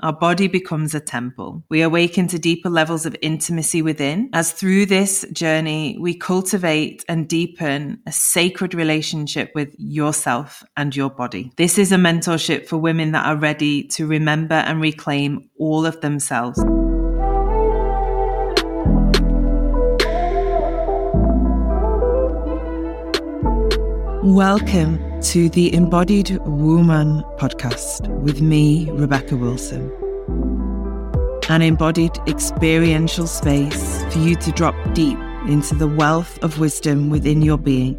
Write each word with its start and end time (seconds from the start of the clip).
our 0.00 0.12
body 0.12 0.46
becomes 0.46 0.94
a 0.94 1.00
temple. 1.00 1.64
We 1.68 1.82
awaken 1.82 2.28
to 2.28 2.38
deeper 2.38 2.70
levels 2.70 3.04
of 3.06 3.16
intimacy 3.20 3.82
within, 3.82 4.30
as 4.32 4.52
through 4.52 4.86
this 4.86 5.26
journey, 5.32 5.96
we 6.00 6.14
cultivate 6.14 7.04
and 7.08 7.28
deepen 7.28 8.00
a 8.06 8.12
sacred 8.12 8.74
relationship 8.74 9.52
with 9.54 9.74
yourself 9.76 10.62
and 10.76 10.94
your 10.94 11.10
body. 11.10 11.52
This 11.56 11.78
is 11.78 11.92
a 11.92 11.96
mentorship 11.96 12.66
for 12.66 12.78
women 12.78 13.12
that 13.12 13.26
are 13.26 13.36
ready 13.36 13.84
to 13.88 14.06
remember 14.06 14.54
and 14.54 14.80
reclaim 14.80 15.50
all 15.58 15.84
of 15.84 16.00
themselves. 16.00 16.62
Welcome 24.28 25.22
to 25.22 25.48
the 25.48 25.74
Embodied 25.74 26.36
Woman 26.44 27.22
podcast 27.38 28.06
with 28.20 28.42
me, 28.42 28.86
Rebecca 28.90 29.38
Wilson. 29.38 29.90
An 31.48 31.62
embodied 31.62 32.12
experiential 32.26 33.26
space 33.26 34.04
for 34.12 34.18
you 34.18 34.36
to 34.36 34.52
drop 34.52 34.74
deep 34.92 35.18
into 35.48 35.74
the 35.74 35.88
wealth 35.88 36.38
of 36.44 36.58
wisdom 36.58 37.08
within 37.08 37.40
your 37.40 37.56
being 37.56 37.98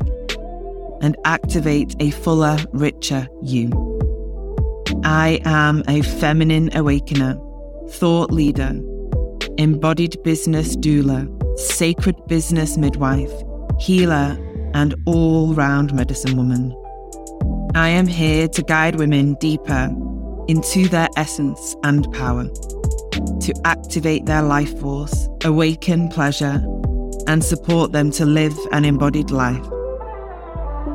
and 1.02 1.18
activate 1.26 1.96
a 2.00 2.12
fuller, 2.12 2.60
richer 2.74 3.28
you. 3.42 3.72
I 5.04 5.42
am 5.46 5.82
a 5.88 6.04
feminine 6.04 6.70
awakener, 6.78 7.40
thought 7.90 8.30
leader, 8.30 8.80
embodied 9.58 10.22
business 10.22 10.78
doula, 10.78 11.28
sacred 11.58 12.24
business 12.28 12.78
midwife, 12.78 13.34
healer, 13.80 14.38
and 14.74 14.96
all 15.06 15.54
round 15.54 15.94
medicine 15.94 16.38
woman. 16.38 16.76
I 17.76 17.90
am 17.90 18.08
here 18.08 18.48
to 18.48 18.64
guide 18.64 18.96
women 18.96 19.36
deeper 19.36 19.94
into 20.48 20.88
their 20.88 21.08
essence 21.16 21.76
and 21.84 22.12
power, 22.14 22.46
to 22.46 23.54
activate 23.66 24.26
their 24.26 24.42
life 24.42 24.80
force, 24.80 25.30
awaken 25.44 26.10
pleasure, 26.10 26.64
and 27.28 27.44
support 27.44 27.92
them 27.92 28.10
to 28.12 28.26
live 28.26 28.58
an 28.72 28.86
embodied 28.86 29.30
life. 29.30 29.64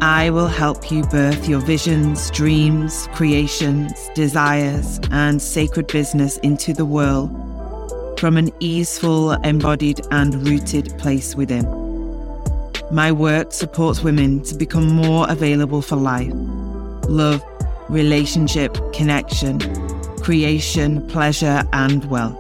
I 0.01 0.31
will 0.31 0.49
help 0.49 0.91
you 0.91 1.03
birth 1.05 1.49
your 1.49 1.61
visions, 1.61 2.31
dreams, 2.33 3.09
creations, 3.13 4.11
desires, 4.15 4.99
and 5.11 5.41
sacred 5.41 5.87
business 5.87 6.37
into 6.39 6.73
the 6.73 6.85
world 6.85 7.31
from 8.19 8.37
an 8.37 8.51
easeful, 8.59 9.33
embodied, 9.33 10.01
and 10.11 10.35
rooted 10.47 10.99
place 10.99 11.37
within. 11.37 11.84
My 12.95 13.11
work 13.11 13.53
supports 13.53 14.05
women 14.05 14.41
to 14.45 14.55
become 14.55 14.87
more 14.87 15.29
available 15.29 15.83
for 15.83 15.97
life 15.97 16.31
love, 17.09 17.43
relationship, 17.89 18.79
connection, 18.93 19.59
creation, 20.23 21.05
pleasure, 21.09 21.65
and 21.73 22.05
wealth. 22.05 22.39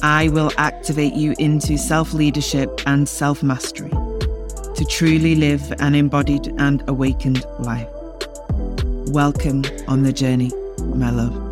I 0.00 0.28
will 0.28 0.52
activate 0.58 1.14
you 1.14 1.34
into 1.40 1.76
self 1.76 2.14
leadership 2.14 2.80
and 2.86 3.08
self 3.08 3.42
mastery 3.42 3.90
to 3.90 4.86
truly 4.88 5.34
live 5.34 5.72
an 5.80 5.96
embodied 5.96 6.54
and 6.58 6.88
awakened 6.88 7.44
life. 7.58 7.88
Welcome 9.10 9.64
on 9.88 10.04
the 10.04 10.12
journey, 10.12 10.52
my 10.78 11.10
love. 11.10 11.45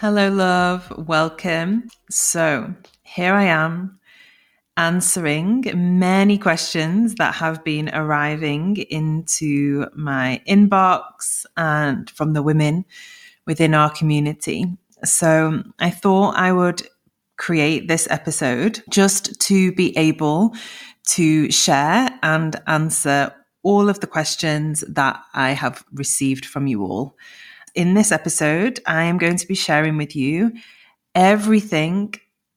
Hello, 0.00 0.30
love. 0.30 0.90
Welcome. 0.96 1.90
So, 2.08 2.74
here 3.02 3.34
I 3.34 3.44
am 3.44 4.00
answering 4.78 5.66
many 5.74 6.38
questions 6.38 7.16
that 7.16 7.34
have 7.34 7.62
been 7.64 7.90
arriving 7.92 8.78
into 8.78 9.84
my 9.94 10.40
inbox 10.48 11.44
and 11.54 12.08
from 12.08 12.32
the 12.32 12.42
women 12.42 12.86
within 13.46 13.74
our 13.74 13.90
community. 13.90 14.64
So 15.04 15.62
I 15.78 15.90
thought 15.90 16.34
I 16.34 16.50
would 16.50 16.80
create 17.36 17.86
this 17.86 18.08
episode 18.08 18.82
just 18.88 19.38
to 19.48 19.70
be 19.72 19.94
able 19.98 20.54
to 21.08 21.50
share 21.50 22.08
and 22.22 22.56
answer 22.66 23.34
all 23.62 23.90
of 23.90 24.00
the 24.00 24.06
questions 24.06 24.82
that 24.88 25.22
I 25.34 25.50
have 25.50 25.84
received 25.92 26.46
from 26.46 26.66
you 26.66 26.84
all. 26.84 27.18
In 27.74 27.94
this 27.94 28.10
episode, 28.10 28.80
I 28.86 29.04
am 29.04 29.18
going 29.18 29.36
to 29.36 29.46
be 29.46 29.54
sharing 29.54 29.96
with 29.96 30.16
you 30.16 30.52
everything 31.14 32.14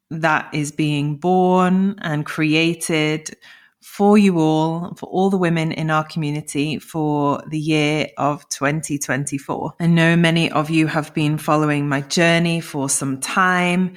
that 0.09 0.53
is 0.53 0.71
being 0.71 1.17
born 1.17 1.95
and 1.99 2.25
created 2.25 3.35
for 3.81 4.17
you 4.17 4.39
all, 4.39 4.95
for 4.95 5.07
all 5.07 5.29
the 5.29 5.37
women 5.37 5.71
in 5.71 5.91
our 5.91 6.03
community 6.03 6.79
for 6.79 7.43
the 7.47 7.59
year 7.59 8.07
of 8.17 8.47
2024. 8.49 9.73
I 9.79 9.87
know 9.87 10.15
many 10.15 10.49
of 10.51 10.69
you 10.69 10.87
have 10.87 11.13
been 11.13 11.37
following 11.37 11.87
my 11.89 12.01
journey 12.01 12.61
for 12.61 12.89
some 12.89 13.19
time, 13.19 13.93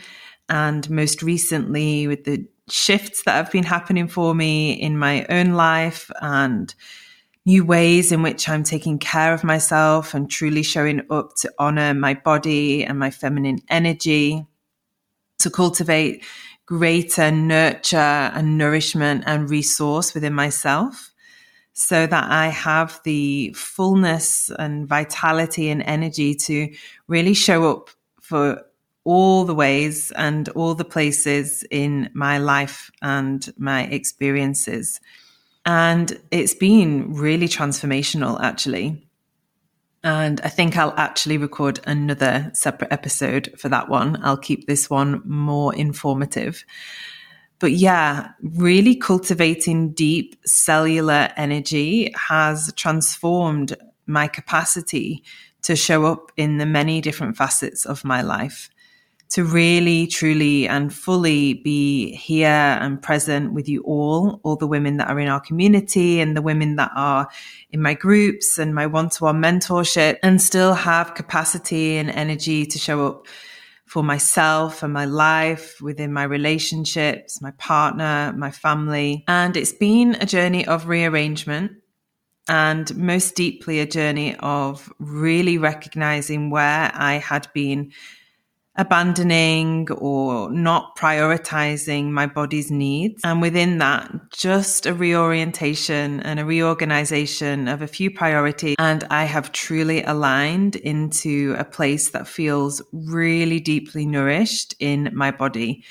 and 0.49 0.88
most 0.91 1.22
recently 1.22 2.06
with 2.09 2.25
the 2.25 2.47
shifts 2.69 3.22
that 3.22 3.32
have 3.32 3.53
been 3.53 3.65
happening 3.65 4.09
for 4.09 4.34
me 4.34 4.72
in 4.72 4.99
my 4.99 5.25
own 5.31 5.53
life 5.53 6.10
and 6.21 6.75
new 7.46 7.64
ways 7.64 8.10
in 8.10 8.22
which 8.22 8.48
I'm 8.48 8.64
taking 8.64 8.98
care 8.98 9.32
of 9.32 9.44
myself 9.44 10.12
and 10.14 10.28
truly 10.28 10.64
showing 10.64 11.02
up 11.10 11.36
to 11.36 11.52
honor 11.58 11.94
my 11.94 12.14
body 12.14 12.84
and 12.84 12.98
my 12.98 13.10
feminine 13.10 13.60
energy 13.70 14.44
to 15.38 15.48
cultivate 15.48 16.24
greater 16.66 17.30
nurture 17.30 17.96
and 17.96 18.58
nourishment 18.58 19.22
and 19.26 19.48
resource 19.48 20.12
within 20.12 20.34
myself 20.34 21.12
so 21.72 22.06
that 22.06 22.30
I 22.30 22.48
have 22.48 23.00
the 23.04 23.52
fullness 23.52 24.50
and 24.58 24.88
vitality 24.88 25.70
and 25.70 25.82
energy 25.82 26.34
to 26.34 26.74
really 27.06 27.34
show 27.34 27.70
up 27.70 27.90
for 28.20 28.62
all 29.04 29.44
the 29.44 29.54
ways 29.54 30.10
and 30.16 30.48
all 30.50 30.74
the 30.74 30.84
places 30.84 31.64
in 31.70 32.10
my 32.12 32.38
life 32.38 32.90
and 33.02 33.48
my 33.56 33.84
experiences. 33.84 35.00
And 35.66 36.19
it's 36.31 36.54
been 36.54 37.12
really 37.15 37.49
transformational, 37.49 38.41
actually. 38.41 39.06
And 40.04 40.41
I 40.43 40.49
think 40.49 40.77
I'll 40.77 40.94
actually 40.97 41.37
record 41.37 41.81
another 41.84 42.53
separate 42.54 42.93
episode 42.93 43.53
for 43.59 43.69
that 43.69 43.88
one. 43.88 44.21
I'll 44.22 44.37
keep 44.37 44.69
this 44.69 44.88
one 44.88 45.21
more 45.25 45.75
informative. 45.75 46.65
But 47.59 47.72
yeah, 47.72 48.28
really 48.41 48.94
cultivating 48.94 49.93
deep 49.93 50.37
cellular 50.47 51.31
energy 51.37 52.12
has 52.15 52.72
transformed 52.76 53.75
my 54.06 54.28
capacity 54.28 55.25
to 55.62 55.75
show 55.75 56.05
up 56.06 56.31
in 56.37 56.59
the 56.59 56.66
many 56.66 57.00
different 57.00 57.37
facets 57.37 57.84
of 57.84 58.05
my 58.05 58.22
life 58.22 58.71
to 59.28 59.44
really, 59.44 60.06
truly, 60.06 60.69
and 60.69 60.94
fully 60.94 61.54
be 61.54 62.14
here 62.14 62.47
and 62.48 63.03
present 63.03 63.53
with 63.53 63.69
you 63.69 63.82
all, 63.82 64.41
all 64.44 64.56
the 64.56 64.66
women 64.66 64.98
that 64.98 65.09
are 65.09 65.19
in 65.19 65.28
our 65.28 65.41
community 65.41 66.20
and 66.20 66.37
the 66.37 66.42
women 66.42 66.76
that 66.76 66.91
are 66.94 67.28
in 67.70 67.82
my 67.82 67.94
groups 67.94 68.59
and 68.59 68.75
my 68.75 68.87
one 68.87 69.09
to 69.10 69.25
one 69.25 69.42
mentorship, 69.42 70.19
and 70.22 70.41
still 70.41 70.75
have 70.75 71.14
capacity 71.14 71.97
and 71.97 72.10
energy 72.10 72.66
to 72.66 72.78
show 72.78 73.06
up 73.06 73.26
for 73.87 74.03
myself 74.03 74.82
and 74.82 74.92
my 74.92 75.04
life 75.04 75.81
within 75.81 76.12
my 76.12 76.25
relationships, 76.25 77.41
my 77.41 77.53
partner, 77.53 78.32
my 78.37 78.50
family. 78.50 79.25
And 79.28 79.56
it's 79.56 79.72
been 79.72 80.16
a 80.20 80.26
journey 80.26 80.66
of 80.66 80.88
rearrangement 80.88 81.72
and 82.48 82.97
most 82.97 83.34
deeply 83.34 83.81
a 83.81 83.87
journey 83.87 84.37
of 84.37 84.93
really 84.98 85.58
recognizing 85.58 86.50
where 86.50 86.91
I 86.94 87.14
had 87.14 87.48
been 87.54 87.93
abandoning 88.78 89.91
or 89.92 90.50
not 90.50 90.97
prioritizing 90.97 92.10
my 92.10 92.26
body's 92.26 92.70
needs. 92.70 93.22
And 93.25 93.41
within 93.41 93.78
that, 93.78 94.10
just 94.31 94.87
a 94.87 94.94
reorientation 94.94 96.20
and 96.20 96.41
a 96.41 96.44
reorganization 96.44 97.69
of 97.69 97.82
a 97.82 97.87
few 97.87 98.10
priorities. 98.10 98.76
And 98.78 99.04
I 99.10 99.25
have 99.25 99.53
truly 99.53 100.02
aligned 100.02 100.76
into 100.76 101.55
a 101.58 101.64
place 101.64 102.11
that 102.11 102.28
feels 102.28 102.82
really 102.93 103.61
deeply 103.61 104.06
nourished 104.06 104.75
in 104.78 105.11
my 105.14 105.31
body. 105.31 105.84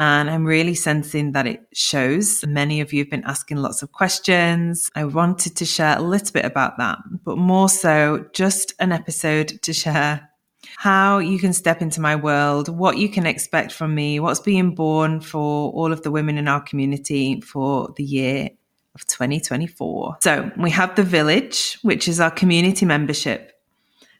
And 0.00 0.30
I'm 0.30 0.44
really 0.44 0.76
sensing 0.76 1.32
that 1.32 1.48
it 1.48 1.66
shows. 1.74 2.44
Many 2.46 2.80
of 2.80 2.92
you 2.92 3.00
have 3.00 3.10
been 3.10 3.24
asking 3.24 3.56
lots 3.56 3.82
of 3.82 3.90
questions. 3.90 4.90
I 4.94 5.04
wanted 5.04 5.56
to 5.56 5.64
share 5.64 5.98
a 5.98 6.02
little 6.02 6.32
bit 6.32 6.44
about 6.44 6.78
that, 6.78 6.98
but 7.24 7.36
more 7.36 7.68
so 7.68 8.26
just 8.32 8.74
an 8.78 8.92
episode 8.92 9.60
to 9.62 9.72
share 9.72 10.27
how 10.76 11.18
you 11.18 11.38
can 11.38 11.52
step 11.52 11.82
into 11.82 12.00
my 12.00 12.16
world, 12.16 12.68
what 12.68 12.98
you 12.98 13.08
can 13.08 13.26
expect 13.26 13.72
from 13.72 13.94
me, 13.94 14.20
what's 14.20 14.40
being 14.40 14.74
born 14.74 15.20
for 15.20 15.72
all 15.72 15.92
of 15.92 16.02
the 16.02 16.10
women 16.10 16.38
in 16.38 16.48
our 16.48 16.60
community 16.60 17.40
for 17.40 17.92
the 17.96 18.04
year 18.04 18.50
of 18.94 19.06
2024. 19.06 20.18
So 20.22 20.50
we 20.56 20.70
have 20.70 20.94
the 20.94 21.02
village, 21.02 21.78
which 21.82 22.08
is 22.08 22.20
our 22.20 22.30
community 22.30 22.86
membership. 22.86 23.52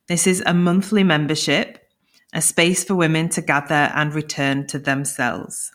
This 0.06 0.26
is 0.26 0.42
a 0.46 0.54
monthly 0.54 1.04
membership, 1.04 1.78
a 2.32 2.40
space 2.40 2.84
for 2.84 2.94
women 2.94 3.28
to 3.30 3.42
gather 3.42 3.92
and 3.94 4.14
return 4.14 4.66
to 4.68 4.78
themselves. 4.78 5.70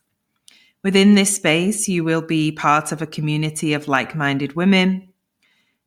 Within 0.83 1.15
this 1.15 1.35
space, 1.35 1.87
you 1.87 2.03
will 2.03 2.21
be 2.21 2.51
part 2.51 2.91
of 2.91 3.01
a 3.01 3.07
community 3.07 3.73
of 3.73 3.87
like 3.87 4.15
minded 4.15 4.55
women 4.55 5.12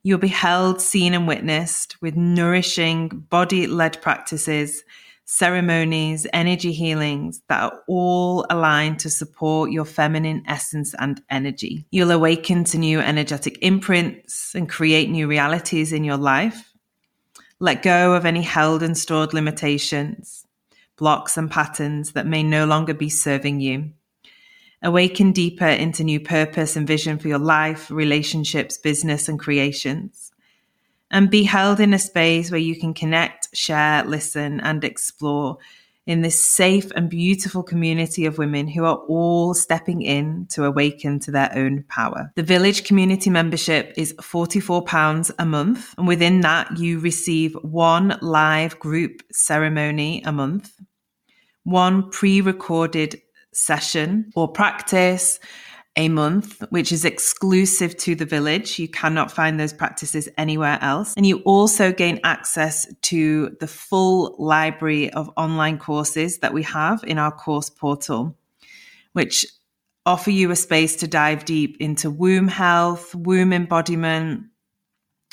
You'll 0.07 0.19
be 0.19 0.29
held, 0.29 0.79
seen, 0.81 1.13
and 1.13 1.27
witnessed 1.27 2.01
with 2.01 2.15
nourishing 2.15 3.09
body 3.09 3.67
led 3.67 4.01
practices, 4.01 4.85
ceremonies, 5.25 6.25
energy 6.31 6.71
healings 6.71 7.41
that 7.49 7.61
are 7.61 7.83
all 7.89 8.45
aligned 8.49 9.01
to 9.01 9.09
support 9.09 9.69
your 9.69 9.83
feminine 9.83 10.43
essence 10.47 10.95
and 10.97 11.21
energy. 11.29 11.87
You'll 11.91 12.11
awaken 12.11 12.63
to 12.63 12.77
new 12.77 13.01
energetic 13.01 13.57
imprints 13.61 14.55
and 14.55 14.69
create 14.69 15.09
new 15.09 15.27
realities 15.27 15.91
in 15.91 16.05
your 16.05 16.15
life. 16.15 16.71
Let 17.59 17.83
go 17.83 18.13
of 18.13 18.25
any 18.25 18.43
held 18.43 18.83
and 18.83 18.97
stored 18.97 19.33
limitations, 19.33 20.47
blocks, 20.95 21.35
and 21.35 21.51
patterns 21.51 22.13
that 22.13 22.25
may 22.25 22.43
no 22.43 22.65
longer 22.65 22.93
be 22.93 23.09
serving 23.09 23.59
you. 23.59 23.91
Awaken 24.83 25.31
deeper 25.31 25.67
into 25.67 26.03
new 26.03 26.19
purpose 26.19 26.75
and 26.75 26.85
vision 26.85 27.17
for 27.17 27.27
your 27.27 27.39
life, 27.39 27.89
relationships, 27.89 28.77
business, 28.77 29.27
and 29.27 29.39
creations. 29.39 30.31
And 31.09 31.29
be 31.29 31.43
held 31.43 31.79
in 31.79 31.93
a 31.93 31.99
space 31.99 32.51
where 32.51 32.59
you 32.59 32.79
can 32.79 32.93
connect, 32.93 33.55
share, 33.55 34.03
listen, 34.03 34.59
and 34.59 34.83
explore 34.83 35.57
in 36.07 36.21
this 36.21 36.43
safe 36.43 36.89
and 36.91 37.09
beautiful 37.09 37.61
community 37.61 38.25
of 38.25 38.37
women 38.37 38.67
who 38.67 38.85
are 38.85 38.95
all 38.95 39.53
stepping 39.53 40.01
in 40.01 40.47
to 40.49 40.63
awaken 40.63 41.19
to 41.19 41.31
their 41.31 41.51
own 41.53 41.83
power. 41.89 42.31
The 42.35 42.43
village 42.43 42.85
community 42.85 43.29
membership 43.29 43.93
is 43.97 44.13
£44 44.13 45.31
a 45.37 45.45
month. 45.45 45.93
And 45.97 46.07
within 46.07 46.41
that, 46.41 46.77
you 46.77 46.99
receive 46.99 47.53
one 47.55 48.17
live 48.21 48.79
group 48.79 49.21
ceremony 49.33 50.23
a 50.23 50.31
month, 50.31 50.71
one 51.63 52.09
pre 52.09 52.39
recorded 52.39 53.21
session 53.57 54.31
or 54.35 54.47
practice 54.47 55.39
a 55.95 56.09
month, 56.09 56.63
which 56.69 56.91
is 56.91 57.03
exclusive 57.03 57.97
to 57.97 58.13
the 58.13 58.25
village. 58.25 58.77
You 58.77 58.87
cannot 58.87 59.31
find 59.31 59.59
those 59.59 59.73
practices 59.73 60.29
anywhere 60.37 60.77
else. 60.81 61.15
And 61.17 61.25
you 61.25 61.39
also 61.39 61.91
gain 61.91 62.19
access 62.23 62.87
to 63.03 63.57
the 63.59 63.67
full 63.67 64.35
library 64.37 65.11
of 65.11 65.31
online 65.35 65.79
courses 65.79 66.37
that 66.39 66.53
we 66.53 66.61
have 66.63 67.03
in 67.03 67.17
our 67.17 67.31
course 67.31 67.71
portal, 67.71 68.37
which 69.13 69.45
offer 70.05 70.29
you 70.29 70.51
a 70.51 70.55
space 70.55 70.95
to 70.97 71.07
dive 71.07 71.45
deep 71.45 71.77
into 71.79 72.11
womb 72.11 72.47
health, 72.47 73.15
womb 73.15 73.51
embodiment, 73.51 74.43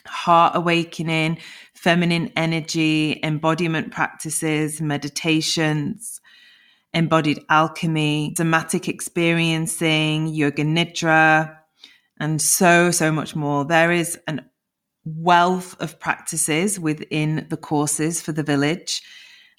heart 0.06 0.56
awakening, 0.56 1.38
feminine 1.74 2.32
energy, 2.36 3.20
embodiment 3.22 3.92
practices, 3.92 4.80
meditations, 4.80 6.20
embodied 6.94 7.44
alchemy, 7.48 8.34
somatic 8.36 8.88
experiencing, 8.88 10.28
yoga 10.28 10.64
nidra, 10.64 11.56
and 12.20 12.40
so, 12.40 12.90
so 12.90 13.10
much 13.10 13.34
more. 13.34 13.64
There 13.64 13.92
is 13.92 14.18
an 14.26 14.48
wealth 15.04 15.76
of 15.80 16.00
practices 16.00 16.80
within 16.80 17.46
the 17.50 17.56
courses 17.56 18.22
for 18.22 18.32
the 18.32 18.42
village. 18.42 19.02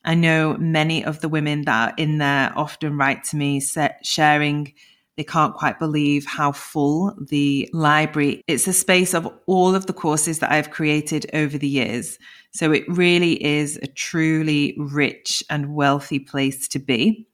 I 0.03 0.15
know 0.15 0.57
many 0.57 1.03
of 1.03 1.21
the 1.21 1.29
women 1.29 1.63
that 1.63 1.89
are 1.91 1.95
in 1.97 2.17
there 2.17 2.51
often 2.55 2.97
write 2.97 3.23
to 3.25 3.37
me 3.37 3.61
sharing 4.03 4.73
they 5.17 5.23
can't 5.23 5.53
quite 5.53 5.79
believe 5.79 6.25
how 6.25 6.51
full 6.51 7.15
the 7.29 7.69
library. 7.73 8.41
It's 8.47 8.67
a 8.67 8.73
space 8.73 9.13
of 9.13 9.27
all 9.45 9.75
of 9.75 9.85
the 9.85 9.93
courses 9.93 10.39
that 10.39 10.51
I've 10.51 10.71
created 10.71 11.25
over 11.33 11.57
the 11.57 11.67
years. 11.67 12.19
So 12.51 12.71
it 12.71 12.83
really 12.87 13.43
is 13.43 13.77
a 13.77 13.87
truly 13.87 14.75
rich 14.77 15.43
and 15.49 15.73
wealthy 15.73 16.19
place 16.19 16.67
to 16.69 16.79
be. 16.79 17.27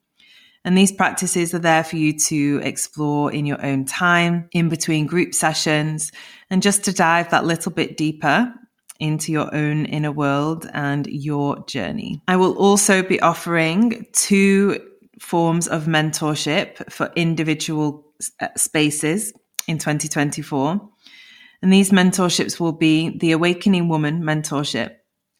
And 0.63 0.77
these 0.77 0.91
practices 0.91 1.55
are 1.55 1.59
there 1.59 1.83
for 1.83 1.95
you 1.95 2.17
to 2.19 2.61
explore 2.63 3.31
in 3.31 3.47
your 3.47 3.63
own 3.65 3.85
time, 3.85 4.47
in 4.51 4.69
between 4.69 5.07
group 5.07 5.33
sessions, 5.33 6.11
and 6.51 6.61
just 6.61 6.83
to 6.83 6.93
dive 6.93 7.31
that 7.31 7.45
little 7.45 7.71
bit 7.71 7.97
deeper 7.97 8.53
into 8.99 9.31
your 9.31 9.53
own 9.55 9.85
inner 9.85 10.11
world 10.11 10.69
and 10.73 11.07
your 11.07 11.65
journey. 11.65 12.21
I 12.27 12.35
will 12.35 12.53
also 12.53 13.01
be 13.01 13.19
offering 13.19 14.05
two 14.13 14.79
forms 15.21 15.67
of 15.67 15.85
mentorship 15.85 16.91
for 16.91 17.11
individual 17.15 18.03
uh, 18.39 18.47
spaces 18.57 19.31
in 19.67 19.77
2024. 19.77 20.81
And 21.61 21.71
these 21.71 21.91
mentorships 21.91 22.59
will 22.59 22.71
be 22.71 23.17
the 23.17 23.31
Awakening 23.31 23.87
Woman 23.87 24.23
mentorship. 24.23 24.95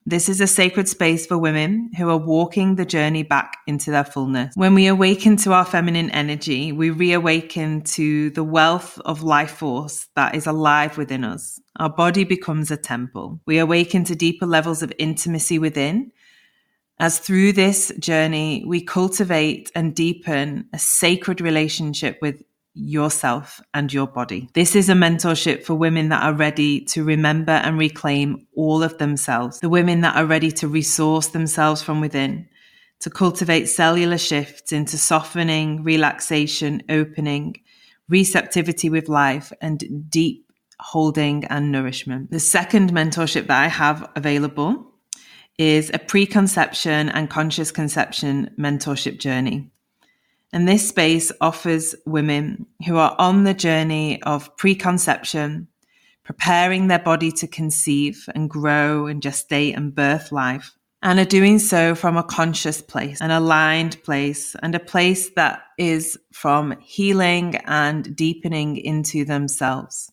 This 0.06 0.30
is 0.30 0.40
a 0.40 0.48
sacred 0.48 0.88
space 0.88 1.28
for 1.28 1.38
women 1.38 1.92
who 1.98 2.10
are 2.10 2.18
walking 2.18 2.76
the 2.76 2.86
journey 2.86 3.24
back 3.24 3.58
into 3.68 3.92
their 3.92 4.04
fullness. 4.04 4.54
When 4.56 4.74
we 4.74 4.88
awaken 4.88 5.36
to 5.38 5.54
our 5.54 5.66
feminine 5.66 6.10
energy, 6.12 6.72
we 6.72 6.90
reawaken 6.90 7.82
to 7.82 8.32
the 8.32 8.44
wealth 8.44 9.00
of 9.06 9.22
life 9.24 9.52
force 9.52 10.08
that 10.16 10.34
is 10.34 10.48
alive 10.48 10.98
within 10.98 11.24
us. 11.24 11.60
Our 11.78 11.90
body 11.90 12.24
becomes 12.24 12.72
a 12.72 12.78
temple. 12.78 13.42
We 13.46 13.60
awaken 13.60 14.04
to 14.06 14.16
deeper 14.16 14.46
levels 14.46 14.82
of 14.82 14.94
intimacy 14.98 15.60
within 15.60 16.12
as 17.02 17.18
through 17.18 17.52
this 17.52 17.92
journey, 17.98 18.64
we 18.66 18.80
cultivate 18.80 19.72
and 19.74 19.96
deepen 19.96 20.70
a 20.72 20.78
sacred 20.78 21.42
relationship 21.42 22.20
with 22.22 22.44
yourself 22.76 23.60
and 23.74 23.92
your 23.92 24.06
body. 24.06 24.48
This 24.54 24.76
is 24.76 24.88
a 24.88 24.94
mentorship 24.94 25.64
for 25.64 25.74
women 25.74 26.10
that 26.10 26.22
are 26.22 26.34
ready 26.34 26.82
to 26.86 27.04
remember 27.04 27.54
and 27.54 27.80
reclaim 27.80 28.46
all 28.56 28.84
of 28.84 29.00
themselves, 29.00 29.60
the 29.62 29.68
women 29.68 30.02
that 30.02 30.16
are 30.16 30.28
ready 30.28 30.52
to 30.52 30.68
resource 30.68 31.28
themselves 31.30 31.82
from 31.82 32.02
within, 32.02 32.48
to 33.00 33.10
cultivate 33.10 33.66
cellular 33.66 34.20
shifts 34.20 34.72
into 34.72 34.96
softening, 34.96 35.84
relaxation, 35.84 36.84
opening, 36.88 37.56
receptivity 38.10 38.92
with 38.92 39.10
life, 39.10 39.52
and 39.60 40.08
deep 40.08 40.52
holding 40.80 41.46
and 41.46 41.72
nourishment. 41.72 42.30
The 42.30 42.40
second 42.40 42.94
mentorship 42.94 43.48
that 43.48 43.60
I 43.64 43.70
have 43.70 44.08
available 44.16 44.91
is 45.62 45.92
a 45.94 46.00
preconception 46.00 47.08
and 47.10 47.30
conscious 47.30 47.70
conception 47.70 48.50
mentorship 48.58 49.20
journey. 49.20 49.70
And 50.52 50.68
this 50.68 50.90
space 50.90 51.32
offers 51.40 51.94
women 52.04 52.66
who 52.88 52.98
are 52.98 53.16
on 53.20 53.44
the 53.44 53.54
journey 53.54 54.20
of 54.24 54.58
preconception, 54.58 55.68
preparing 56.24 56.88
their 56.88 56.98
body 56.98 57.32
to 57.34 57.48
conceive 57.48 58.28
and 58.34 58.50
grow 58.50 59.06
and 59.06 59.22
gestate 59.22 59.78
and 59.78 59.94
birth 59.94 60.32
life, 60.32 60.72
and 61.04 61.20
are 61.20 61.26
doing 61.26 61.60
so 61.60 61.94
from 61.94 62.18
a 62.18 62.24
conscious 62.24 62.82
place, 62.82 63.22
an 63.22 63.30
aligned 63.30 64.02
place, 64.02 64.56
and 64.64 64.74
a 64.74 64.80
place 64.80 65.30
that 65.36 65.62
is 65.78 66.18
from 66.34 66.76
healing 66.82 67.58
and 67.68 68.16
deepening 68.16 68.78
into 68.78 69.26
themselves. 69.26 70.12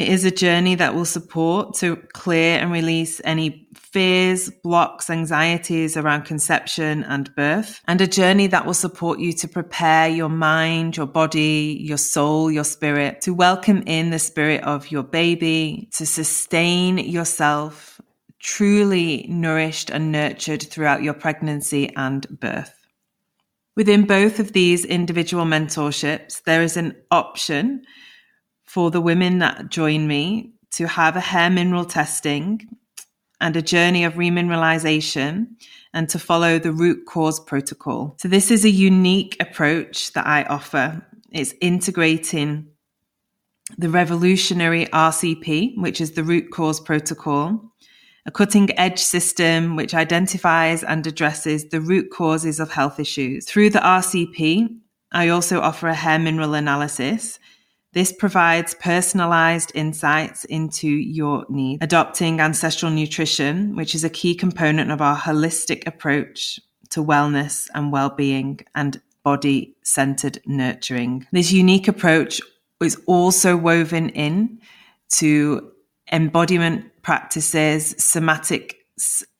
It 0.00 0.08
is 0.08 0.24
a 0.24 0.30
journey 0.30 0.76
that 0.76 0.94
will 0.94 1.04
support 1.04 1.74
to 1.80 1.96
clear 2.14 2.58
and 2.58 2.72
release 2.72 3.20
any 3.22 3.68
fears, 3.74 4.48
blocks, 4.48 5.10
anxieties 5.10 5.94
around 5.94 6.22
conception 6.22 7.04
and 7.04 7.34
birth, 7.34 7.82
and 7.86 8.00
a 8.00 8.06
journey 8.06 8.46
that 8.46 8.64
will 8.64 8.72
support 8.72 9.18
you 9.18 9.34
to 9.34 9.46
prepare 9.46 10.08
your 10.08 10.30
mind, 10.30 10.96
your 10.96 11.04
body, 11.04 11.76
your 11.82 11.98
soul, 11.98 12.50
your 12.50 12.64
spirit 12.64 13.20
to 13.20 13.34
welcome 13.34 13.82
in 13.84 14.08
the 14.08 14.18
spirit 14.18 14.64
of 14.64 14.90
your 14.90 15.02
baby, 15.02 15.90
to 15.92 16.06
sustain 16.06 16.96
yourself 16.96 18.00
truly 18.38 19.26
nourished 19.28 19.90
and 19.90 20.10
nurtured 20.10 20.62
throughout 20.62 21.02
your 21.02 21.12
pregnancy 21.12 21.94
and 21.94 22.26
birth. 22.40 22.74
Within 23.76 24.06
both 24.06 24.40
of 24.40 24.54
these 24.54 24.86
individual 24.86 25.44
mentorships, 25.44 26.42
there 26.44 26.62
is 26.62 26.78
an 26.78 26.96
option 27.10 27.82
for 28.70 28.88
the 28.92 29.00
women 29.00 29.40
that 29.40 29.68
join 29.68 30.06
me 30.06 30.52
to 30.70 30.86
have 30.86 31.16
a 31.16 31.20
hair 31.20 31.50
mineral 31.50 31.84
testing 31.84 32.60
and 33.40 33.56
a 33.56 33.62
journey 33.62 34.04
of 34.04 34.14
remineralization 34.14 35.48
and 35.92 36.08
to 36.08 36.20
follow 36.20 36.56
the 36.56 36.70
root 36.70 37.04
cause 37.04 37.40
protocol. 37.40 38.14
So, 38.20 38.28
this 38.28 38.48
is 38.48 38.64
a 38.64 38.70
unique 38.70 39.36
approach 39.40 40.12
that 40.12 40.24
I 40.24 40.44
offer. 40.44 41.04
It's 41.32 41.52
integrating 41.60 42.68
the 43.76 43.88
revolutionary 43.88 44.86
RCP, 44.86 45.76
which 45.76 46.00
is 46.00 46.12
the 46.12 46.22
root 46.22 46.52
cause 46.52 46.78
protocol, 46.78 47.72
a 48.24 48.30
cutting 48.30 48.78
edge 48.78 49.00
system 49.00 49.74
which 49.74 49.94
identifies 49.94 50.84
and 50.84 51.04
addresses 51.08 51.70
the 51.70 51.80
root 51.80 52.10
causes 52.12 52.60
of 52.60 52.70
health 52.70 53.00
issues. 53.00 53.46
Through 53.46 53.70
the 53.70 53.80
RCP, 53.80 54.68
I 55.10 55.28
also 55.28 55.60
offer 55.60 55.88
a 55.88 55.94
hair 55.94 56.20
mineral 56.20 56.54
analysis 56.54 57.40
this 57.92 58.12
provides 58.12 58.74
personalized 58.74 59.72
insights 59.74 60.44
into 60.44 60.88
your 60.88 61.44
needs. 61.48 61.82
Adopting 61.82 62.40
ancestral 62.40 62.90
nutrition, 62.90 63.74
which 63.74 63.94
is 63.94 64.04
a 64.04 64.10
key 64.10 64.34
component 64.34 64.90
of 64.90 65.00
our 65.00 65.16
holistic 65.16 65.86
approach 65.86 66.60
to 66.90 67.04
wellness 67.04 67.68
and 67.74 67.92
well-being 67.92 68.60
and 68.74 69.00
body 69.22 69.74
centered 69.82 70.40
nurturing. 70.46 71.26
This 71.32 71.52
unique 71.52 71.88
approach 71.88 72.40
is 72.80 73.00
also 73.06 73.56
woven 73.56 74.08
in 74.10 74.60
to 75.10 75.72
embodiment 76.12 77.02
practices, 77.02 77.94
somatic 77.98 78.76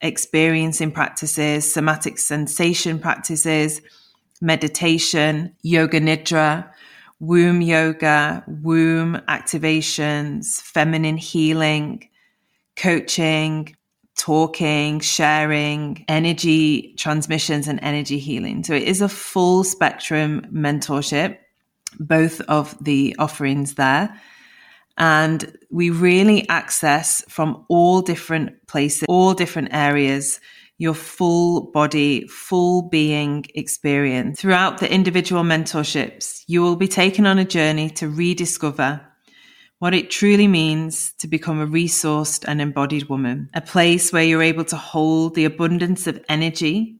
experiencing 0.01 0.91
practices, 0.91 1.71
somatic 1.71 2.17
sensation 2.17 2.99
practices, 2.99 3.81
meditation, 4.41 5.55
yoga 5.61 5.99
nidra, 5.99 6.67
womb 7.21 7.61
yoga, 7.61 8.43
womb 8.47 9.15
activations, 9.29 10.59
feminine 10.59 11.17
healing, 11.17 12.09
coaching, 12.75 13.75
talking, 14.17 14.99
sharing, 14.99 16.03
energy 16.07 16.95
transmissions, 16.97 17.67
and 17.67 17.79
energy 17.83 18.17
healing. 18.17 18.63
So 18.63 18.73
it 18.73 18.83
is 18.83 19.01
a 19.01 19.07
full 19.07 19.63
spectrum 19.63 20.41
mentorship, 20.51 21.37
both 21.99 22.41
of 22.41 22.75
the 22.83 23.15
offerings 23.19 23.75
there. 23.75 24.19
And 24.97 25.55
we 25.69 25.91
really 25.91 26.49
access 26.49 27.23
from 27.29 27.65
all 27.69 28.01
different 28.01 28.65
places, 28.65 29.05
all 29.07 29.35
different 29.35 29.69
areas, 29.71 30.39
your 30.81 30.95
full 30.95 31.69
body, 31.69 32.25
full 32.25 32.81
being 32.89 33.45
experience. 33.53 34.41
Throughout 34.41 34.79
the 34.79 34.91
individual 34.91 35.43
mentorships, 35.43 36.43
you 36.47 36.63
will 36.63 36.75
be 36.75 36.87
taken 36.87 37.27
on 37.27 37.37
a 37.37 37.45
journey 37.45 37.91
to 37.91 38.09
rediscover 38.09 38.99
what 39.77 39.93
it 39.93 40.09
truly 40.09 40.47
means 40.47 41.13
to 41.19 41.27
become 41.27 41.59
a 41.59 41.67
resourced 41.67 42.45
and 42.47 42.59
embodied 42.59 43.09
woman, 43.09 43.47
a 43.53 43.61
place 43.61 44.11
where 44.11 44.23
you're 44.23 44.41
able 44.41 44.65
to 44.65 44.75
hold 44.75 45.35
the 45.35 45.45
abundance 45.45 46.07
of 46.07 46.25
energy 46.27 46.99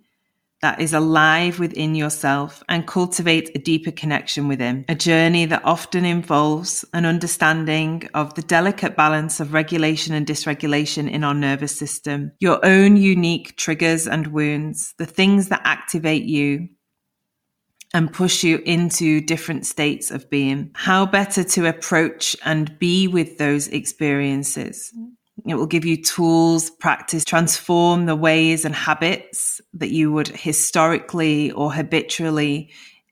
that 0.62 0.80
is 0.80 0.94
alive 0.94 1.60
within 1.60 1.96
yourself 1.96 2.63
and 2.70 2.88
cultivate 2.88 3.50
a 3.56 3.60
deeper 3.60 3.91
connection 3.91 4.48
with 4.48 4.60
Him. 4.60 4.86
A 4.88 4.96
journey 4.96 5.46
that 5.46 5.65
often 5.65 6.06
involves 6.06 6.86
an 6.94 7.06
understanding 7.06 8.08
of 8.13 8.36
the 8.36 8.41
delicate 8.44 8.96
balance 8.96 9.39
of 9.39 9.53
regulation 9.53 10.13
and 10.13 10.25
dysregulation 10.25 11.10
in 11.10 11.24
our 11.24 11.34
nervous 11.34 11.75
system, 11.75 12.32
your 12.39 12.63
own 12.63 12.98
unique 12.98 13.58
triggers 13.58 14.08
and 14.08 14.27
wounds, 14.27 14.94
the 14.98 15.06
things 15.06 15.50
that 15.50 15.62
activate 15.63 16.24
you 16.24 16.70
and 17.94 18.13
push 18.13 18.44
you 18.44 18.58
into 18.60 19.20
different 19.22 19.65
states 19.65 20.12
of 20.12 20.30
being. 20.30 20.72
How 20.75 21.06
better 21.06 21.44
to 21.44 21.68
approach 21.68 22.38
and 22.46 22.77
be 22.80 23.08
with 23.08 23.38
those 23.38 23.68
experiences. 23.68 24.94
It 25.46 25.56
will 25.56 25.68
give 25.68 25.86
you 25.86 26.02
tools, 26.02 26.70
practice, 26.70 27.26
transform 27.26 28.06
the 28.06 28.16
ways 28.16 28.66
and 28.66 28.76
habits 28.76 29.62
that 29.74 29.92
you 29.92 30.12
would 30.12 30.28
historically 30.28 31.52
or 31.52 31.74
habitually 31.74 32.72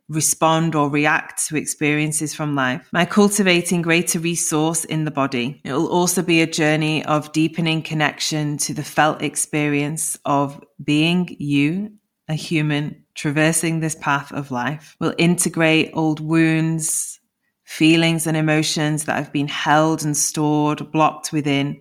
respond 0.10 0.74
or 0.74 0.90
react 0.90 1.48
to 1.48 1.56
experiences 1.56 2.34
from 2.34 2.56
life 2.56 2.90
by 2.92 3.06
cultivating 3.06 3.82
greater 3.82 4.20
resource 4.20 4.84
in 4.84 5.06
the 5.06 5.12
body. 5.12 5.62
It 5.64 5.72
will 5.72 5.88
also 5.88 6.24
be 6.24 6.42
a 6.42 6.48
journey 6.48 7.06
of 7.06 7.32
deepening 7.32 7.84
connection 7.84 8.58
to 8.60 8.74
the 8.74 8.84
felt 8.84 9.22
experience 9.22 10.18
of 10.26 10.62
being 10.84 11.36
you, 11.40 11.92
a 12.28 12.34
human 12.34 13.04
traversing 13.16 13.80
this 13.80 13.96
path 13.96 14.32
of 14.32 14.50
life 14.50 14.96
will 15.00 15.14
integrate 15.18 15.92
old 15.94 16.20
wounds, 16.20 17.20
feelings, 17.64 18.26
and 18.26 18.38
emotions 18.38 19.06
that 19.06 19.18
have 19.18 19.34
been 19.34 19.48
held 19.48 20.04
and 20.04 20.16
stored, 20.16 20.92
blocked 20.92 21.32
within, 21.34 21.80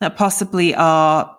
that 0.00 0.16
possibly 0.16 0.74
are 0.74 1.34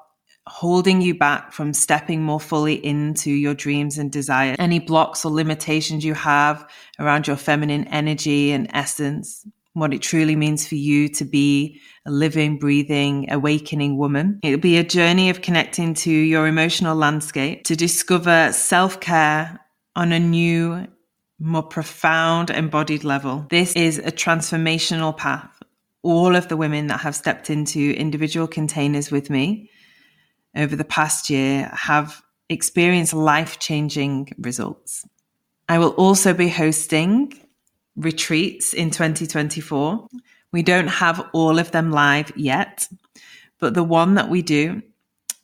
holding 0.48 1.02
you 1.02 1.14
back 1.14 1.54
from 1.54 1.74
stepping 1.74 2.24
more 2.24 2.40
fully 2.40 2.84
into 2.84 3.30
your 3.32 3.54
dreams 3.54 3.98
and 3.98 4.12
desires. 4.12 4.56
Any 4.60 4.80
blocks 4.80 5.24
or 5.24 5.32
limitations 5.32 6.04
you 6.04 6.16
have 6.16 6.68
around 7.00 7.28
your 7.28 7.36
feminine 7.36 7.88
energy 7.88 8.52
and 8.52 8.70
essence 8.74 9.46
what 9.74 9.94
it 9.94 10.02
truly 10.02 10.36
means 10.36 10.68
for 10.68 10.76
you 10.76 11.08
to 11.10 11.26
be 11.26 11.80
a 12.06 12.12
living, 12.12 12.58
breathing, 12.58 13.32
awakening 13.32 13.98
woman. 13.98 14.40
It'll 14.44 14.60
be 14.60 14.78
a 14.78 14.84
journey 14.84 15.30
of 15.30 15.42
connecting 15.42 15.94
to 15.96 16.12
your 16.12 16.48
emotional 16.48 16.96
landscape 16.96 17.64
to 17.66 17.76
discover 17.76 18.52
self 18.52 19.00
care 19.00 19.60
on 19.96 20.12
a 20.12 20.20
new, 20.20 20.88
more 21.40 21.64
profound, 21.64 22.50
embodied 22.50 23.04
level. 23.04 23.46
This 23.50 23.74
is 23.74 24.00
a 24.00 24.12
transformational 24.12 25.16
path. 25.16 25.59
All 26.02 26.36
of 26.36 26.48
the 26.48 26.58
women 26.58 26.88
that 26.88 27.02
have 27.02 27.16
stepped 27.16 27.50
into 27.50 27.94
individual 27.98 28.48
containers 28.48 29.12
with 29.12 29.30
me 29.30 29.70
over 30.56 30.76
the 30.76 30.86
past 30.86 31.30
year 31.30 31.70
have 31.74 32.22
experienced 32.50 33.14
life 33.14 33.60
changing 33.60 34.30
results. 34.40 35.06
I 35.68 35.78
will 35.78 35.90
also 35.92 36.34
be 36.34 36.50
hosting 36.50 37.34
retreats 37.96 38.74
in 38.74 38.90
2024. 38.90 40.08
We 40.52 40.64
don't 40.64 40.88
have 40.88 41.28
all 41.34 41.60
of 41.60 41.72
them 41.72 41.92
live 41.92 42.32
yet, 42.36 42.88
but 43.60 43.74
the 43.74 43.84
one 43.84 44.16
that 44.16 44.30
we 44.30 44.42
do 44.42 44.82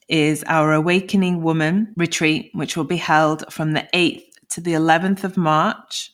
is 0.08 0.44
our 0.48 0.74
Awakening 0.74 1.44
Woman 1.44 1.94
retreat, 1.98 2.52
which 2.54 2.78
will 2.78 2.86
be 2.86 2.98
held 2.98 3.52
from 3.52 3.74
the 3.74 3.88
8th 3.94 4.24
to 4.50 4.62
the 4.62 4.74
11th 4.74 5.24
of 5.24 5.38
March 5.38 6.12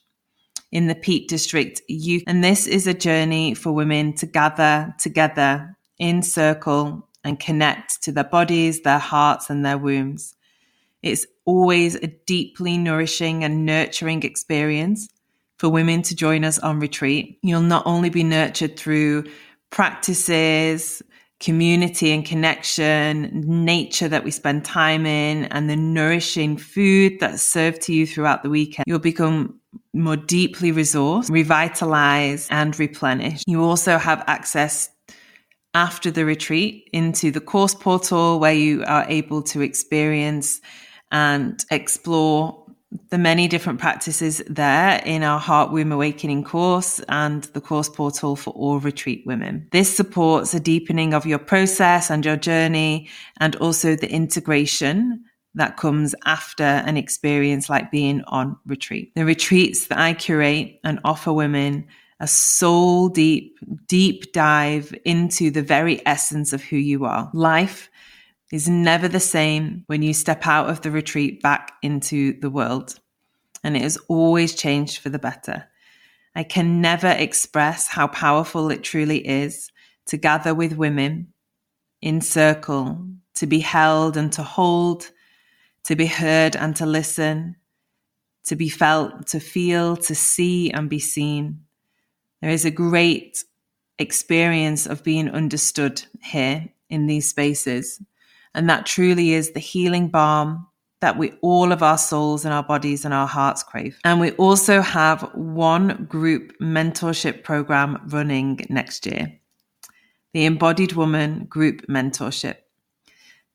in 0.72 0.88
the 0.88 0.96
Peak 0.96 1.28
District 1.28 1.82
Youth. 1.88 2.24
And 2.28 2.44
this 2.44 2.68
is 2.68 2.88
a 2.88 2.94
journey 2.94 3.54
for 3.54 3.72
women 3.72 4.14
to 4.16 4.26
gather 4.26 4.94
together 4.98 5.76
in 6.00 6.24
circle 6.24 7.08
and 7.24 7.40
connect 7.40 8.02
to 8.04 8.12
their 8.12 8.24
bodies, 8.24 8.82
their 8.82 9.00
hearts, 9.00 9.50
and 9.50 9.66
their 9.66 9.78
wombs. 9.78 10.34
It's 11.04 11.26
always 11.46 11.96
a 11.96 12.08
deeply 12.08 12.78
nourishing 12.78 13.44
and 13.44 13.66
nurturing 13.66 14.24
experience 14.24 15.08
for 15.58 15.70
women 15.70 16.02
to 16.04 16.16
join 16.16 16.44
us 16.44 16.58
on 16.60 16.80
retreat. 16.80 17.38
You'll 17.44 17.62
not 17.62 17.86
only 17.86 18.10
be 18.10 18.24
nurtured 18.24 18.78
through 18.78 19.26
practices, 19.70 21.04
community 21.40 22.12
and 22.12 22.26
connection, 22.26 23.44
nature 23.66 24.08
that 24.08 24.24
we 24.24 24.32
spend 24.32 24.64
time 24.64 25.06
in, 25.06 25.46
and 25.46 25.70
the 25.70 25.76
nourishing 25.76 26.58
food 26.58 27.20
that's 27.20 27.42
served 27.42 27.82
to 27.82 27.94
you 27.94 28.06
throughout 28.08 28.44
the 28.44 28.50
weekend, 28.50 28.86
you'll 28.88 29.00
become 29.00 29.60
more 29.94 30.18
deeply 30.18 30.72
resourced, 30.72 31.30
revitalized, 31.30 32.48
and 32.52 32.78
replenished. 32.80 33.44
You 33.48 33.64
also 33.64 33.98
have 33.98 34.24
access 34.28 34.90
after 35.74 36.12
the 36.12 36.26
retreat 36.26 36.90
into 36.92 37.32
the 37.32 37.42
course 37.42 37.76
portal 37.76 38.40
where 38.40 38.54
you 38.54 38.84
are 38.86 39.06
able 39.08 39.42
to 39.42 39.62
experience 39.62 40.62
and 41.12 41.64
explore 41.72 42.58
the 43.10 43.18
many 43.18 43.48
different 43.48 43.80
practices 43.80 44.42
there 44.48 45.02
in 45.06 45.24
our 45.24 45.40
Heart 45.40 45.72
Womb 45.72 45.94
Awakening 45.94 46.44
course 46.44 47.00
and 47.08 47.44
the 47.44 47.62
course 47.62 47.88
portal 47.88 48.36
for 48.36 48.52
all 48.52 48.80
retreat 48.80 49.24
women. 49.26 49.68
This 49.72 49.96
supports 49.96 50.54
a 50.54 50.60
deepening 50.60 51.14
of 51.14 51.26
your 51.26 51.40
process 51.40 52.10
and 52.10 52.26
your 52.26 52.36
journey 52.36 53.08
and 53.40 53.56
also 53.58 53.96
the 53.96 54.12
integration 54.12 55.24
that 55.56 55.78
comes 55.78 56.16
after 56.26 56.64
an 56.64 56.98
experience 56.98 57.70
like 57.70 57.92
being 57.92 58.24
on 58.28 58.58
retreat. 58.66 59.14
The 59.16 59.26
retreats 59.26 59.88
that 59.88 60.00
I 60.00 60.14
curate 60.14 60.80
and 60.84 61.00
offer 61.04 61.34
women 61.34 61.88
a 62.22 62.28
soul 62.28 63.10
deep, 63.10 63.58
deep 63.88 64.32
dive 64.32 64.94
into 65.06 65.50
the 65.50 65.64
very 65.64 66.06
essence 66.06 66.54
of 66.54 66.62
who 66.62 66.78
you 66.78 67.04
are. 67.04 67.30
Life 67.34 67.90
is 68.52 68.70
never 68.70 69.08
the 69.08 69.20
same 69.20 69.84
when 69.88 70.04
you 70.04 70.14
step 70.14 70.46
out 70.46 70.70
of 70.70 70.82
the 70.82 70.92
retreat 70.92 71.42
back 71.42 71.74
into 71.82 72.40
the 72.40 72.50
world. 72.50 73.00
And 73.64 73.76
it 73.76 73.82
has 73.82 73.98
always 74.08 74.54
changed 74.54 75.00
for 75.00 75.10
the 75.10 75.20
better. 75.20 75.66
I 76.36 76.44
can 76.44 76.80
never 76.80 77.10
express 77.10 77.88
how 77.88 78.08
powerful 78.08 78.70
it 78.70 78.84
truly 78.84 79.28
is 79.28 79.72
to 80.08 80.18
gather 80.18 80.54
with 80.54 80.74
women 80.78 81.34
in 82.02 82.22
circle, 82.22 83.04
to 83.36 83.48
be 83.48 83.60
held 83.60 84.16
and 84.16 84.32
to 84.34 84.44
hold, 84.44 85.10
to 85.86 85.96
be 85.96 86.06
heard 86.06 86.56
and 86.56 86.76
to 86.76 86.86
listen, 86.86 87.56
to 88.46 88.56
be 88.56 88.70
felt, 88.70 89.28
to 89.28 89.40
feel, 89.40 89.98
to 89.98 90.16
see 90.16 90.72
and 90.72 90.90
be 90.90 91.00
seen. 91.00 91.62
There 92.42 92.52
is 92.52 92.66
a 92.66 92.72
great 92.72 93.44
experience 94.00 94.88
of 94.88 95.04
being 95.04 95.30
understood 95.30 96.04
here 96.24 96.68
in 96.90 97.08
these 97.08 97.30
spaces. 97.30 98.02
And 98.54 98.70
that 98.70 98.86
truly 98.86 99.34
is 99.34 99.52
the 99.52 99.60
healing 99.60 100.10
balm 100.10 100.68
that 101.02 101.18
we 101.18 101.34
all 101.42 101.72
of 101.72 101.82
our 101.82 101.98
souls 101.98 102.46
and 102.46 102.54
our 102.54 102.64
bodies 102.64 103.06
and 103.06 103.14
our 103.14 103.28
hearts 103.28 103.64
crave. 103.64 104.00
And 104.04 104.20
we 104.20 104.32
also 104.34 104.82
have 104.82 105.24
one 105.34 106.06
group 106.06 106.54
mentorship 106.62 107.44
program 107.44 108.00
running 108.08 108.66
next 108.70 109.06
year. 109.06 109.40
The 110.34 110.46
Embodied 110.46 110.94
Woman 110.94 111.46
Group 111.46 111.88
Mentorship. 111.88 112.58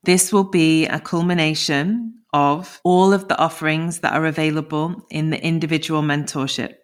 This 0.06 0.32
will 0.32 0.44
be 0.44 0.86
a 0.86 1.00
culmination 1.00 2.14
of 2.32 2.80
all 2.84 3.12
of 3.12 3.28
the 3.28 3.36
offerings 3.38 4.00
that 4.00 4.12
are 4.12 4.24
available 4.24 5.04
in 5.10 5.30
the 5.30 5.44
individual 5.44 6.02
mentorship 6.02 6.74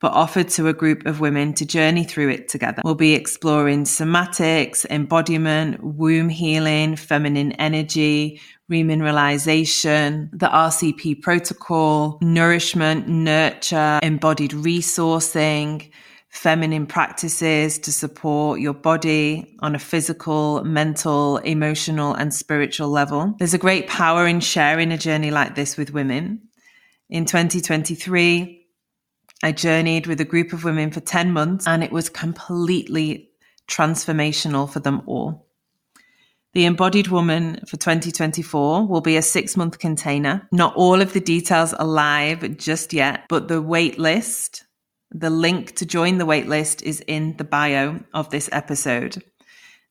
but 0.00 0.12
offered 0.12 0.50
to 0.50 0.68
a 0.68 0.74
group 0.74 1.06
of 1.06 1.20
women 1.20 1.54
to 1.54 1.64
journey 1.64 2.04
through 2.04 2.28
it 2.28 2.46
together. 2.46 2.82
We'll 2.84 2.94
be 2.94 3.14
exploring 3.14 3.84
somatics, 3.84 4.84
embodiment, 4.90 5.82
womb 5.82 6.28
healing, 6.28 6.96
feminine 6.96 7.52
energy, 7.52 8.38
remineralization, 8.70 10.28
the 10.32 10.48
RCP 10.48 11.22
protocol, 11.22 12.18
nourishment, 12.20 13.08
nurture, 13.08 13.98
embodied 14.02 14.50
resourcing, 14.50 15.90
feminine 16.34 16.84
practices 16.84 17.78
to 17.78 17.92
support 17.92 18.58
your 18.58 18.74
body 18.74 19.56
on 19.60 19.76
a 19.76 19.78
physical, 19.78 20.62
mental, 20.64 21.38
emotional, 21.38 22.12
and 22.12 22.34
spiritual 22.34 22.88
level. 22.88 23.34
There's 23.38 23.54
a 23.54 23.58
great 23.58 23.86
power 23.86 24.26
in 24.26 24.40
sharing 24.40 24.90
a 24.90 24.98
journey 24.98 25.30
like 25.30 25.54
this 25.54 25.76
with 25.76 25.92
women. 25.92 26.42
In 27.08 27.24
2023, 27.24 28.66
I 29.44 29.52
journeyed 29.52 30.08
with 30.08 30.20
a 30.20 30.24
group 30.24 30.52
of 30.52 30.64
women 30.64 30.90
for 30.90 31.00
10 31.00 31.30
months 31.32 31.68
and 31.68 31.84
it 31.84 31.92
was 31.92 32.08
completely 32.08 33.30
transformational 33.68 34.68
for 34.68 34.80
them 34.80 35.02
all. 35.06 35.46
The 36.52 36.66
Embodied 36.66 37.08
Woman 37.08 37.60
for 37.68 37.76
2024 37.76 38.86
will 38.88 39.00
be 39.00 39.16
a 39.16 39.22
six 39.22 39.56
month 39.56 39.78
container. 39.78 40.48
Not 40.50 40.74
all 40.74 41.00
of 41.00 41.12
the 41.12 41.20
details 41.20 41.72
are 41.74 41.86
live 41.86 42.56
just 42.58 42.92
yet, 42.92 43.24
but 43.28 43.46
the 43.46 43.62
wait 43.62 44.00
list, 44.00 44.64
the 45.14 45.30
link 45.30 45.76
to 45.76 45.86
join 45.86 46.18
the 46.18 46.26
waitlist 46.26 46.82
is 46.82 47.00
in 47.06 47.36
the 47.36 47.44
bio 47.44 48.00
of 48.12 48.30
this 48.30 48.50
episode. 48.52 49.22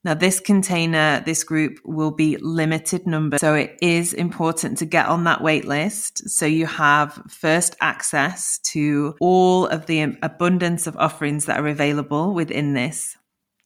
Now, 0.06 0.14
this 0.14 0.42
container, 0.42 1.24
this 1.26 1.46
group 1.46 1.80
will 1.86 2.12
be 2.12 2.36
limited 2.36 3.08
number. 3.08 3.38
So 3.38 3.56
it 3.56 3.78
is 3.82 4.14
important 4.14 4.80
to 4.80 4.86
get 4.86 5.06
on 5.06 5.24
that 5.24 5.40
waitlist. 5.40 6.28
So 6.28 6.46
you 6.46 6.66
have 6.66 7.22
first 7.30 7.78
access 7.80 8.60
to 8.74 9.16
all 9.22 9.66
of 9.68 9.86
the 9.86 10.02
abundance 10.22 10.88
of 10.88 10.98
offerings 10.98 11.46
that 11.46 11.58
are 11.58 11.68
available 11.68 12.34
within 12.34 12.74
this. 12.74 13.16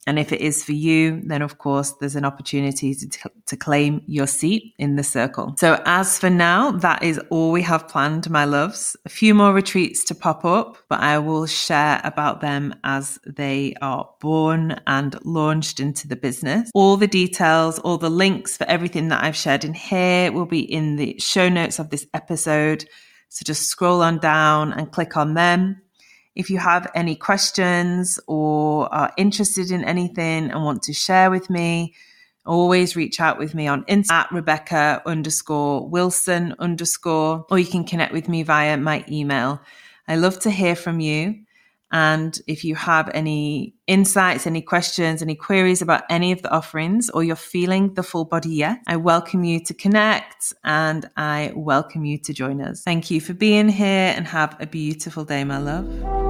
And 0.07 0.17
if 0.17 0.31
it 0.31 0.41
is 0.41 0.63
for 0.63 0.71
you, 0.71 1.21
then 1.25 1.41
of 1.41 1.57
course 1.57 1.91
there's 1.99 2.15
an 2.15 2.25
opportunity 2.25 2.95
to, 2.95 3.07
t- 3.07 3.29
to 3.45 3.57
claim 3.57 4.01
your 4.07 4.25
seat 4.25 4.73
in 4.79 4.95
the 4.95 5.03
circle. 5.03 5.53
So 5.59 5.81
as 5.85 6.17
for 6.17 6.29
now, 6.29 6.71
that 6.71 7.03
is 7.03 7.19
all 7.29 7.51
we 7.51 7.61
have 7.63 7.87
planned, 7.89 8.29
my 8.29 8.45
loves. 8.45 8.95
A 9.05 9.09
few 9.09 9.35
more 9.35 9.53
retreats 9.53 10.05
to 10.05 10.15
pop 10.15 10.45
up, 10.45 10.77
but 10.87 11.01
I 11.01 11.19
will 11.19 11.45
share 11.45 11.99
about 12.05 12.39
them 12.39 12.73
as 12.85 13.19
they 13.27 13.75
are 13.81 14.09
born 14.21 14.79
and 14.87 15.23
launched 15.25 15.79
into 15.79 16.07
the 16.07 16.15
business. 16.15 16.71
All 16.73 16.95
the 16.95 17.07
details, 17.07 17.77
all 17.79 17.97
the 17.97 18.09
links 18.09 18.55
for 18.55 18.63
everything 18.69 19.09
that 19.09 19.23
I've 19.23 19.35
shared 19.35 19.65
in 19.65 19.73
here 19.73 20.31
will 20.31 20.45
be 20.45 20.61
in 20.61 20.95
the 20.95 21.19
show 21.19 21.49
notes 21.49 21.79
of 21.79 21.89
this 21.89 22.07
episode. 22.13 22.85
So 23.29 23.43
just 23.43 23.63
scroll 23.63 24.01
on 24.01 24.19
down 24.19 24.71
and 24.71 24.89
click 24.89 25.17
on 25.17 25.33
them. 25.33 25.81
If 26.37 26.51
you 26.51 26.59
have 26.59 26.87
any 26.93 27.15
questions 27.15 28.19
or 28.27 28.93
are 28.93 29.11
interested 29.17 29.71
in 29.71 29.83
anything 29.83 30.51
and 30.51 30.63
want 30.63 30.83
to 30.83 30.93
share 30.93 31.31
with 31.31 31.49
me, 31.49 31.95
always 32.45 32.95
reach 32.95 33.19
out 33.19 33.39
with 33.39 33.55
me 33.55 33.67
on 33.67 33.83
Insta 33.85 34.11
at 34.11 34.31
Rebecca 34.31 35.01
underscore 35.07 35.89
Wilson 35.89 36.53
underscore, 36.59 37.43
or 37.49 37.57
you 37.57 37.65
can 37.65 37.85
connect 37.85 38.13
with 38.13 38.29
me 38.29 38.43
via 38.43 38.77
my 38.77 39.03
email. 39.09 39.59
I 40.07 40.15
love 40.17 40.39
to 40.41 40.51
hear 40.51 40.75
from 40.75 40.99
you. 40.99 41.39
And 41.91 42.39
if 42.45 42.63
you 42.63 42.75
have 42.75 43.09
any 43.15 43.73
insights, 43.87 44.45
any 44.45 44.61
questions, 44.61 45.23
any 45.23 45.35
queries 45.35 45.81
about 45.81 46.03
any 46.07 46.31
of 46.33 46.43
the 46.43 46.51
offerings, 46.51 47.09
or 47.09 47.23
you're 47.23 47.35
feeling 47.35 47.95
the 47.95 48.03
full 48.03 48.25
body 48.25 48.49
yet, 48.49 48.81
I 48.85 48.97
welcome 48.97 49.43
you 49.43 49.59
to 49.63 49.73
connect 49.73 50.53
and 50.63 51.09
I 51.17 51.51
welcome 51.55 52.05
you 52.05 52.19
to 52.19 52.33
join 52.33 52.61
us. 52.61 52.83
Thank 52.83 53.09
you 53.09 53.21
for 53.21 53.33
being 53.33 53.69
here 53.69 54.13
and 54.15 54.27
have 54.27 54.55
a 54.59 54.67
beautiful 54.67 55.25
day, 55.25 55.43
my 55.43 55.57
love. 55.57 56.26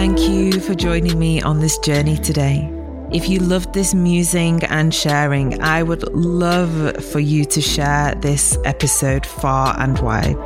Thank 0.00 0.30
you 0.30 0.60
for 0.60 0.74
joining 0.74 1.18
me 1.18 1.42
on 1.42 1.60
this 1.60 1.76
journey 1.76 2.16
today. 2.16 2.66
If 3.12 3.28
you 3.28 3.38
loved 3.38 3.74
this 3.74 3.92
musing 3.92 4.64
and 4.64 4.94
sharing, 4.94 5.60
I 5.60 5.82
would 5.82 6.02
love 6.14 7.04
for 7.04 7.20
you 7.20 7.44
to 7.44 7.60
share 7.60 8.14
this 8.14 8.56
episode 8.64 9.26
far 9.26 9.78
and 9.78 9.98
wide. 9.98 10.38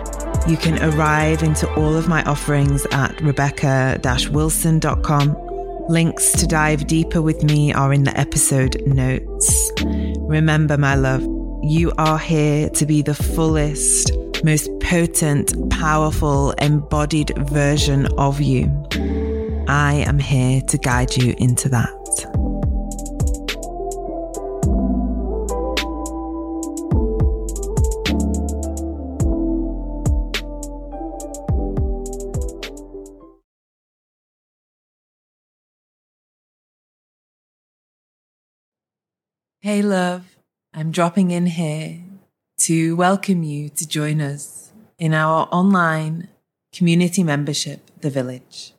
You 0.49 0.57
can 0.57 0.83
arrive 0.83 1.45
into 1.45 1.73
all 1.75 1.95
of 1.95 2.09
my 2.09 2.25
offerings 2.25 2.85
at 2.91 3.21
rebecca 3.21 4.01
wilson.com. 4.33 5.37
Links 5.89 6.33
to 6.33 6.49
dive 6.49 6.89
deeper 6.89 7.23
with 7.23 7.45
me 7.45 7.73
are 7.73 7.93
in 7.93 8.03
the 8.03 8.19
episode 8.19 8.83
notes. 8.89 9.71
Remember, 10.19 10.77
my 10.77 10.97
love, 10.97 11.23
you 11.63 11.93
are 11.97 12.19
here 12.19 12.71
to 12.71 12.87
be 12.87 13.03
the 13.03 13.15
fullest, 13.15 14.11
most 14.43 14.69
potent, 14.81 15.71
powerful, 15.71 16.51
embodied 16.59 17.31
version 17.47 18.09
of 18.19 18.41
you. 18.41 18.69
I 19.67 20.05
am 20.07 20.19
here 20.19 20.61
to 20.61 20.77
guide 20.77 21.17
you 21.17 21.35
into 21.39 21.71
that. 21.71 21.91
Hey, 39.61 39.81
love, 39.81 40.37
I'm 40.75 40.91
dropping 40.91 41.31
in 41.31 41.47
here 41.47 42.01
to 42.59 42.97
welcome 42.97 43.43
you 43.43 43.71
to 43.71 43.89
join 43.89 44.21
us 44.21 44.73
in 44.99 45.15
our 45.15 45.49
online 45.51 46.29
community 46.71 47.25
membership, 47.25 47.91
The 48.03 48.11
Village. 48.11 48.74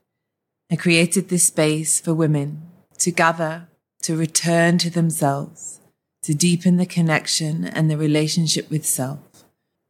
I 0.75 0.77
created 0.77 1.29
this 1.29 1.45
space 1.45 2.01
for 2.01 2.13
women 2.13 2.63
to 2.97 3.09
gather, 3.09 3.69
to 4.01 4.17
return 4.17 4.77
to 4.79 4.89
themselves, 4.89 5.79
to 6.23 6.33
deepen 6.33 6.75
the 6.75 6.85
connection 6.85 7.63
and 7.63 7.89
the 7.89 7.95
relationship 7.95 8.69
with 8.69 8.85
self, 8.85 9.45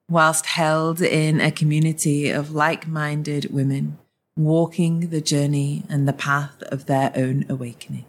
whilst 0.08 0.45
held 0.45 1.02
in 1.02 1.41
a 1.41 1.50
community 1.50 2.30
of 2.30 2.52
like 2.52 2.88
minded 2.88 3.52
women 3.52 3.98
walking 4.38 5.10
the 5.10 5.21
journey 5.21 5.86
and 5.89 6.08
the 6.08 6.13
path 6.13 6.62
of 6.71 6.86
their 6.86 7.12
own 7.15 7.45
awakening. 7.50 8.06